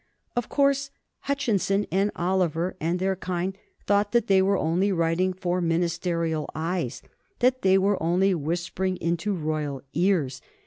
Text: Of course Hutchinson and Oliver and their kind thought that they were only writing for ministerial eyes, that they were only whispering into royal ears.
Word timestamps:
Of 0.35 0.49
course 0.49 0.89
Hutchinson 1.25 1.85
and 1.91 2.09
Oliver 2.15 2.75
and 2.79 2.97
their 2.97 3.15
kind 3.15 3.55
thought 3.85 4.13
that 4.13 4.25
they 4.25 4.41
were 4.41 4.57
only 4.57 4.91
writing 4.91 5.31
for 5.31 5.61
ministerial 5.61 6.49
eyes, 6.55 7.03
that 7.37 7.61
they 7.61 7.77
were 7.77 8.01
only 8.01 8.33
whispering 8.33 8.97
into 8.97 9.31
royal 9.35 9.83
ears. 9.93 10.41